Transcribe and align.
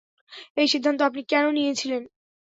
এই 0.57 0.67
সিদ্ধান্ত 0.67 0.99
আপনি 1.03 1.21
কেন 1.31 1.45
নিয়েছিলেন? 1.57 2.01